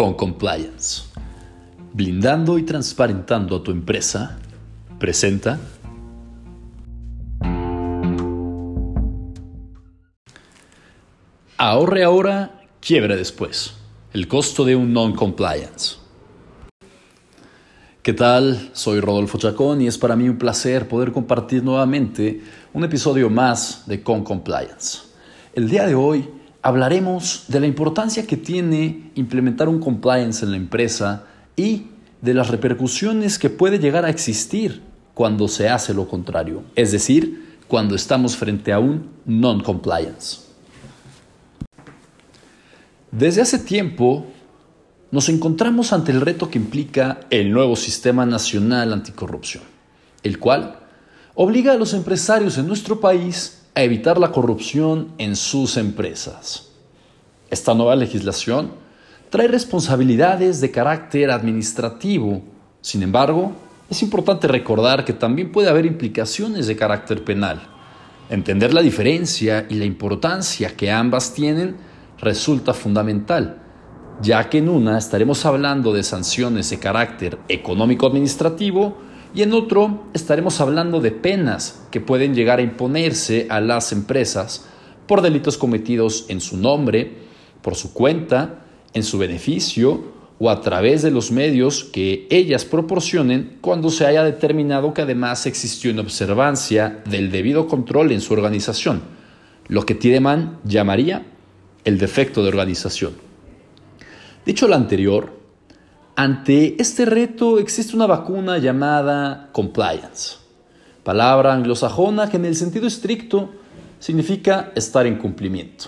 [0.00, 1.02] con compliance.
[1.92, 4.38] Blindando y transparentando a tu empresa,
[4.98, 5.60] presenta
[11.58, 13.74] Ahorre ahora, quiebre después.
[14.14, 15.96] El costo de un non-compliance.
[18.00, 18.70] ¿Qué tal?
[18.72, 22.40] Soy Rodolfo Chacón y es para mí un placer poder compartir nuevamente
[22.72, 25.00] un episodio más de Con Compliance.
[25.52, 30.56] El día de hoy hablaremos de la importancia que tiene implementar un compliance en la
[30.56, 31.24] empresa
[31.56, 31.86] y
[32.20, 34.82] de las repercusiones que puede llegar a existir
[35.14, 40.40] cuando se hace lo contrario, es decir, cuando estamos frente a un non-compliance.
[43.10, 44.26] Desde hace tiempo
[45.10, 49.64] nos encontramos ante el reto que implica el nuevo Sistema Nacional Anticorrupción,
[50.22, 50.78] el cual
[51.34, 56.68] obliga a los empresarios en nuestro país a evitar la corrupción en sus empresas.
[57.48, 58.72] Esta nueva legislación
[59.30, 62.42] trae responsabilidades de carácter administrativo.
[62.82, 63.52] Sin embargo,
[63.88, 67.62] es importante recordar que también puede haber implicaciones de carácter penal.
[68.28, 71.76] Entender la diferencia y la importancia que ambas tienen
[72.20, 73.62] resulta fundamental,
[74.20, 78.98] ya que en una estaremos hablando de sanciones de carácter económico-administrativo
[79.34, 84.66] y en otro estaremos hablando de penas que pueden llegar a imponerse a las empresas
[85.06, 87.12] por delitos cometidos en su nombre,
[87.62, 88.64] por su cuenta,
[88.94, 94.24] en su beneficio o a través de los medios que ellas proporcionen cuando se haya
[94.24, 99.02] determinado que además existió una observancia del debido control en su organización,
[99.68, 101.26] lo que Tiedemann llamaría
[101.84, 103.12] el defecto de organización.
[104.46, 105.39] Dicho lo anterior,
[106.22, 110.36] ante este reto existe una vacuna llamada compliance,
[111.02, 113.48] palabra anglosajona que en el sentido estricto
[113.98, 115.86] significa estar en cumplimiento.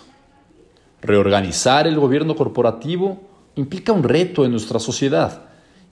[1.03, 3.21] Reorganizar el gobierno corporativo
[3.57, 5.43] implica un reto en nuestra sociedad,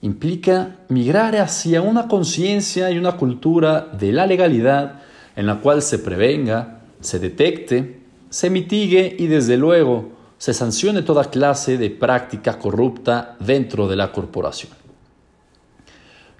[0.01, 5.01] implica migrar hacia una conciencia y una cultura de la legalidad
[5.35, 8.01] en la cual se prevenga, se detecte,
[8.31, 14.11] se mitigue y desde luego se sancione toda clase de práctica corrupta dentro de la
[14.11, 14.71] corporación.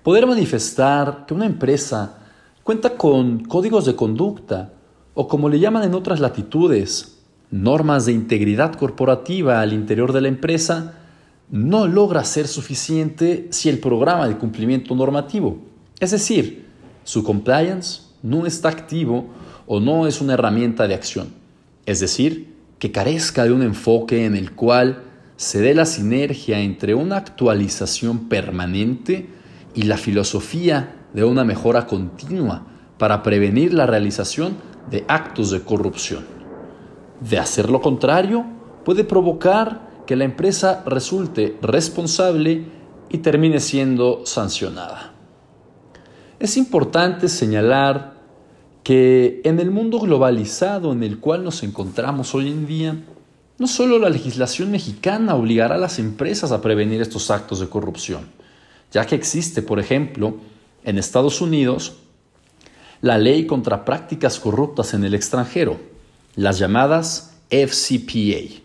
[0.02, 2.18] Poder manifestar que una empresa
[2.64, 4.74] cuenta con códigos de conducta
[5.14, 7.20] o como le llaman en otras latitudes,
[7.52, 10.96] normas de integridad corporativa al interior de la empresa,
[11.52, 15.60] no logra ser suficiente si el programa de cumplimiento normativo,
[16.00, 16.66] es decir,
[17.04, 19.28] su compliance, no está activo
[19.68, 21.28] o no es una herramienta de acción,
[21.86, 25.04] es decir, que carezca de un enfoque en el cual
[25.36, 29.30] se dé la sinergia entre una actualización permanente
[29.76, 32.66] y la filosofía de una mejora continua
[32.98, 34.56] para prevenir la realización
[34.90, 36.26] de actos de corrupción.
[37.20, 38.48] De hacer lo contrario,
[38.84, 42.66] puede provocar que la empresa resulte responsable
[43.12, 45.14] y termine siendo sancionada.
[46.40, 48.21] Es importante señalar
[48.84, 52.98] que en el mundo globalizado en el cual nos encontramos hoy en día,
[53.58, 58.30] no solo la legislación mexicana obligará a las empresas a prevenir estos actos de corrupción,
[58.92, 60.38] ya que existe, por ejemplo,
[60.84, 61.98] en Estados Unidos,
[63.02, 65.80] la ley contra prácticas corruptas en el extranjero,
[66.36, 68.62] las llamadas FCPA,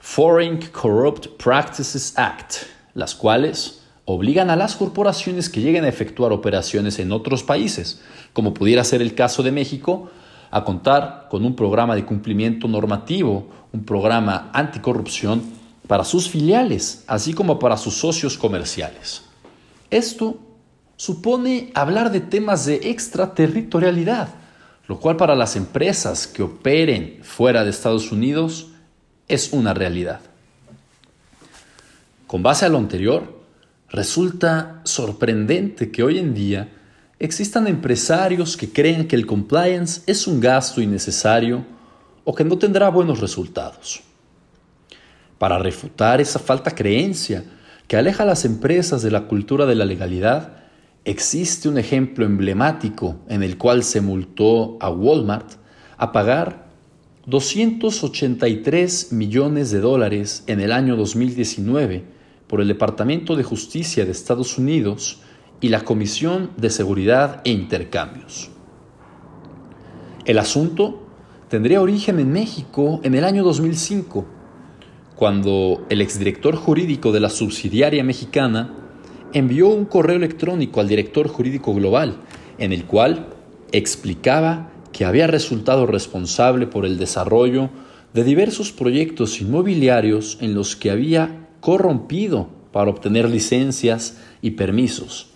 [0.00, 2.54] Foreign Corrupt Practices Act,
[2.94, 8.00] las cuales obligan a las corporaciones que lleguen a efectuar operaciones en otros países,
[8.32, 10.10] como pudiera ser el caso de México,
[10.50, 15.42] a contar con un programa de cumplimiento normativo, un programa anticorrupción
[15.86, 19.22] para sus filiales, así como para sus socios comerciales.
[19.90, 20.38] Esto
[20.96, 24.28] supone hablar de temas de extraterritorialidad,
[24.86, 28.68] lo cual para las empresas que operen fuera de Estados Unidos
[29.28, 30.20] es una realidad.
[32.26, 33.39] Con base a lo anterior,
[33.92, 36.68] Resulta sorprendente que hoy en día
[37.18, 41.66] existan empresarios que creen que el compliance es un gasto innecesario
[42.22, 44.02] o que no tendrá buenos resultados.
[45.38, 47.44] Para refutar esa falta creencia
[47.88, 50.58] que aleja a las empresas de la cultura de la legalidad,
[51.04, 55.54] existe un ejemplo emblemático en el cual se multó a Walmart
[55.96, 56.68] a pagar
[57.26, 62.19] 283 millones de dólares en el año 2019
[62.50, 65.20] por el Departamento de Justicia de Estados Unidos
[65.60, 68.50] y la Comisión de Seguridad e Intercambios.
[70.24, 71.00] El asunto
[71.48, 74.26] tendría origen en México en el año 2005,
[75.14, 78.74] cuando el exdirector jurídico de la subsidiaria mexicana
[79.32, 82.16] envió un correo electrónico al director jurídico global
[82.58, 83.28] en el cual
[83.70, 87.70] explicaba que había resultado responsable por el desarrollo
[88.12, 95.30] de diversos proyectos inmobiliarios en los que había corrompido para obtener licencias y permisos,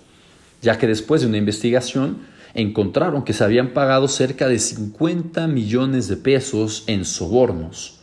[0.62, 2.19] ya que después de una investigación
[2.55, 8.00] encontraron que se habían pagado cerca de 50 millones de pesos en sobornos,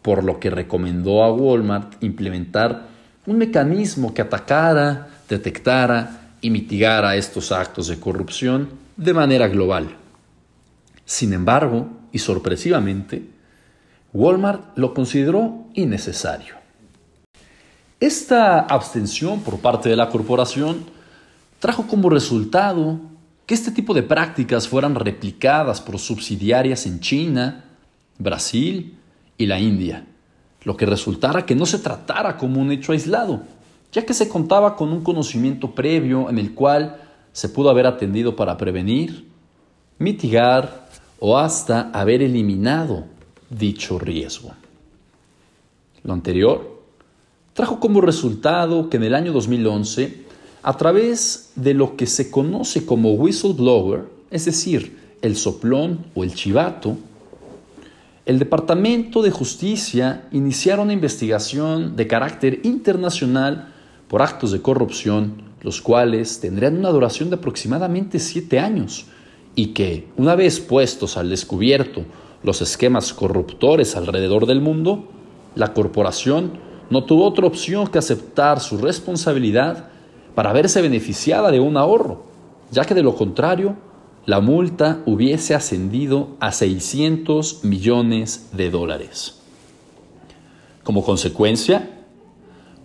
[0.00, 2.88] por lo que recomendó a Walmart implementar
[3.26, 9.96] un mecanismo que atacara, detectara y mitigara estos actos de corrupción de manera global.
[11.04, 13.28] Sin embargo, y sorpresivamente,
[14.12, 16.61] Walmart lo consideró innecesario.
[18.02, 20.86] Esta abstención por parte de la corporación
[21.60, 22.98] trajo como resultado
[23.46, 27.64] que este tipo de prácticas fueran replicadas por subsidiarias en China,
[28.18, 28.98] Brasil
[29.38, 30.04] y la India,
[30.64, 33.44] lo que resultara que no se tratara como un hecho aislado,
[33.92, 37.00] ya que se contaba con un conocimiento previo en el cual
[37.30, 39.28] se pudo haber atendido para prevenir,
[40.00, 40.88] mitigar
[41.20, 43.04] o hasta haber eliminado
[43.48, 44.50] dicho riesgo.
[46.02, 46.81] Lo anterior
[47.54, 50.24] trajo como resultado que en el año 2011,
[50.62, 56.34] a través de lo que se conoce como whistleblower, es decir, el soplón o el
[56.34, 56.96] chivato,
[58.24, 63.74] el Departamento de Justicia iniciaron una investigación de carácter internacional
[64.06, 69.06] por actos de corrupción, los cuales tendrían una duración de aproximadamente siete años
[69.54, 72.04] y que, una vez puestos al descubierto
[72.42, 75.08] los esquemas corruptores alrededor del mundo,
[75.54, 76.52] la corporación
[76.90, 79.88] no tuvo otra opción que aceptar su responsabilidad
[80.34, 82.24] para verse beneficiada de un ahorro,
[82.70, 83.76] ya que de lo contrario,
[84.24, 89.40] la multa hubiese ascendido a 600 millones de dólares.
[90.84, 91.90] Como consecuencia,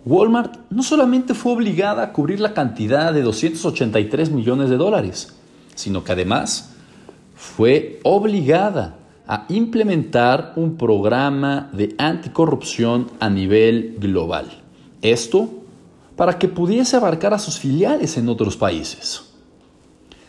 [0.04, 5.34] Walmart no solamente fue obligada a cubrir la cantidad de 283 millones de dólares,
[5.74, 6.74] sino que además
[7.34, 8.96] fue obligada
[9.28, 14.62] a implementar un programa de anticorrupción a nivel global.
[15.02, 15.50] Esto
[16.16, 19.22] para que pudiese abarcar a sus filiales en otros países.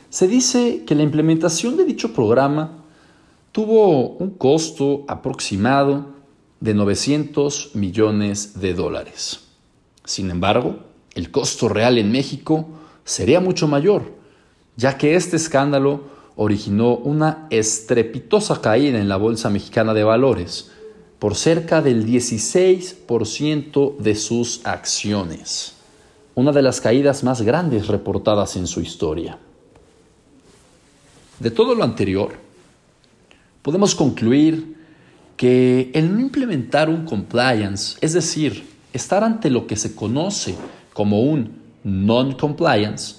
[0.10, 2.84] Se dice que la implementación de dicho programa
[3.54, 6.08] tuvo un costo aproximado
[6.60, 9.40] de 900 millones de dólares.
[10.04, 10.76] Sin embargo,
[11.16, 12.68] el costo real en México
[13.06, 14.14] sería mucho mayor,
[14.76, 20.72] ya que este escándalo originó una estrepitosa caída en la Bolsa Mexicana de Valores
[21.20, 25.74] por cerca del 16% de sus acciones,
[26.36, 29.38] una de las caídas más grandes reportadas en su historia.
[31.42, 32.32] De todo lo anterior,
[33.62, 34.78] podemos concluir
[35.36, 40.56] que el no implementar un compliance, es decir, estar ante lo que se conoce
[40.94, 43.18] como un non-compliance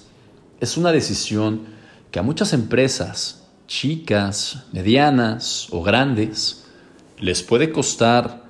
[0.59, 1.80] es una decisión
[2.11, 6.67] que a muchas empresas, chicas, medianas o grandes,
[7.17, 8.43] les puede costar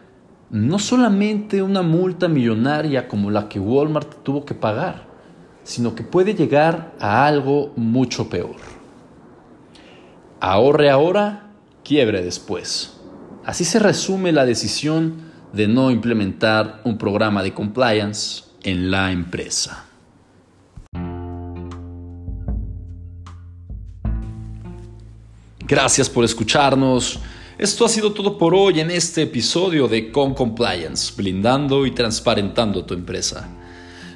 [0.50, 5.08] no solamente una multa millonaria como la que Walmart tuvo que pagar,
[5.64, 8.58] sino que puede llegar a algo mucho peor.
[10.40, 11.52] Ahorre ahora,
[11.84, 12.98] quiebre después.
[13.46, 19.86] Así se resume la decisión de no implementar un programa de compliance en la empresa.
[25.72, 27.18] Gracias por escucharnos.
[27.58, 32.84] Esto ha sido todo por hoy en este episodio de Con Compliance, blindando y transparentando
[32.84, 33.50] tu empresa.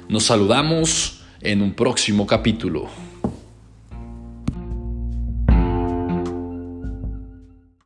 [0.06, 2.90] Nos saludamos en un próximo capítulo.